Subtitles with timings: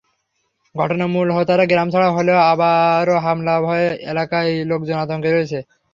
[0.75, 5.63] ঘটনার মূল হোতারা গ্রামছাড়া হলেও আবারও হামলার ভয়ে এলাকার লোকজন আতঙ্কে রয়েছেন।